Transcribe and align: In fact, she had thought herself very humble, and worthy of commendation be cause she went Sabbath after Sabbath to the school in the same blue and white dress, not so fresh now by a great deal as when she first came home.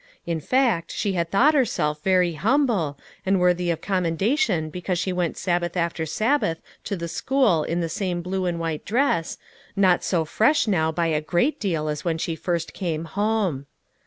In 0.25 0.39
fact, 0.39 0.91
she 0.91 1.13
had 1.13 1.29
thought 1.29 1.53
herself 1.53 2.01
very 2.03 2.33
humble, 2.33 2.97
and 3.23 3.39
worthy 3.39 3.69
of 3.69 3.81
commendation 3.81 4.71
be 4.71 4.81
cause 4.81 4.97
she 4.97 5.13
went 5.13 5.37
Sabbath 5.37 5.77
after 5.77 6.07
Sabbath 6.07 6.59
to 6.85 6.95
the 6.95 7.07
school 7.07 7.63
in 7.63 7.81
the 7.81 7.87
same 7.87 8.23
blue 8.23 8.47
and 8.47 8.59
white 8.59 8.83
dress, 8.83 9.37
not 9.75 10.03
so 10.03 10.25
fresh 10.25 10.65
now 10.65 10.91
by 10.91 11.05
a 11.05 11.21
great 11.21 11.59
deal 11.59 11.87
as 11.87 12.03
when 12.03 12.17
she 12.17 12.35
first 12.35 12.73
came 12.73 13.05
home. 13.05 13.67